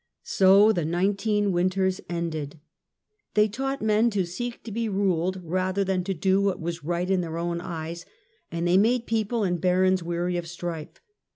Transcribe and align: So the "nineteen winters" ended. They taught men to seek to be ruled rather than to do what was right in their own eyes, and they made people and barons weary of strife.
So 0.23 0.71
the 0.71 0.83
"nineteen 0.83 1.51
winters" 1.51 2.01
ended. 2.09 2.59
They 3.35 3.47
taught 3.47 3.83
men 3.83 4.09
to 4.09 4.25
seek 4.25 4.63
to 4.63 4.71
be 4.71 4.89
ruled 4.89 5.39
rather 5.43 5.83
than 5.83 6.03
to 6.05 6.13
do 6.15 6.41
what 6.41 6.59
was 6.59 6.83
right 6.83 7.07
in 7.07 7.21
their 7.21 7.37
own 7.37 7.61
eyes, 7.61 8.07
and 8.51 8.67
they 8.67 8.77
made 8.77 9.05
people 9.05 9.43
and 9.43 9.61
barons 9.61 10.01
weary 10.01 10.37
of 10.37 10.47
strife. 10.47 10.99